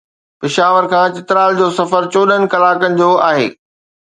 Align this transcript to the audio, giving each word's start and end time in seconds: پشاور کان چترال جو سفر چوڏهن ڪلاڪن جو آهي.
پشاور 0.39 0.85
کان 0.93 1.07
چترال 1.17 1.51
جو 1.59 1.67
سفر 1.79 2.03
چوڏهن 2.15 2.41
ڪلاڪن 2.53 2.91
جو 3.03 3.09
آهي. 3.31 3.47